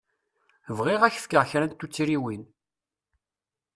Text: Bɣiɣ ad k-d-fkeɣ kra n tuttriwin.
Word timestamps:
Bɣiɣ 0.77 1.01
ad 1.03 1.11
k-d-fkeɣ 1.13 1.43
kra 1.49 1.65
n 1.67 1.71
tuttriwin. 1.71 2.43